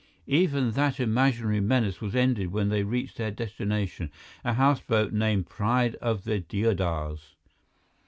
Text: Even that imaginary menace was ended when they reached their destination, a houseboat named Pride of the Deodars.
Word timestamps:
Even 0.25 0.71
that 0.71 0.99
imaginary 0.99 1.59
menace 1.59 2.01
was 2.01 2.15
ended 2.15 2.51
when 2.51 2.69
they 2.69 2.81
reached 2.81 3.17
their 3.17 3.29
destination, 3.29 4.11
a 4.43 4.53
houseboat 4.53 5.13
named 5.13 5.47
Pride 5.47 5.93
of 5.97 6.23
the 6.23 6.39
Deodars. 6.39 7.35